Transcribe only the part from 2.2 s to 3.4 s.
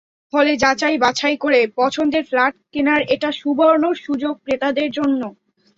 flat কেনার এটা